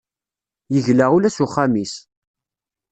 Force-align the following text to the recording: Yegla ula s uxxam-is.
Yegla 0.73 1.05
ula 1.15 1.29
s 1.31 1.37
uxxam-is. 1.45 1.93